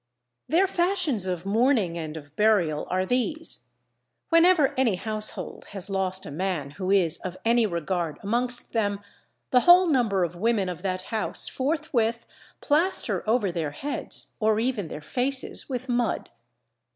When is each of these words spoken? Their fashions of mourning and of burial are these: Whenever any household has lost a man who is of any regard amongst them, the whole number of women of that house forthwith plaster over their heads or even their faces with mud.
Their 0.47 0.65
fashions 0.65 1.27
of 1.27 1.45
mourning 1.45 1.95
and 1.95 2.17
of 2.17 2.35
burial 2.35 2.87
are 2.89 3.05
these: 3.05 3.65
Whenever 4.29 4.73
any 4.75 4.95
household 4.95 5.65
has 5.73 5.91
lost 5.91 6.25
a 6.25 6.31
man 6.31 6.71
who 6.71 6.89
is 6.89 7.19
of 7.19 7.37
any 7.45 7.67
regard 7.67 8.17
amongst 8.23 8.73
them, 8.73 9.01
the 9.51 9.59
whole 9.59 9.85
number 9.85 10.23
of 10.23 10.35
women 10.35 10.69
of 10.69 10.81
that 10.81 11.03
house 11.13 11.47
forthwith 11.47 12.25
plaster 12.61 13.23
over 13.29 13.51
their 13.51 13.69
heads 13.69 14.33
or 14.39 14.59
even 14.59 14.87
their 14.87 15.01
faces 15.03 15.69
with 15.69 15.87
mud. 15.87 16.31